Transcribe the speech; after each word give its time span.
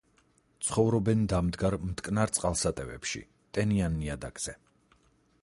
ცხოვრობენ 0.67 1.21
დამდგარ 1.33 1.77
მტკნარ 1.89 2.33
წყალსატევებში, 2.39 3.23
ტენიან 3.59 4.01
ნიადაგზე. 4.01 4.59